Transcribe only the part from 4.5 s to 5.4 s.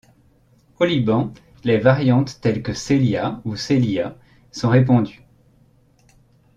sont répandues.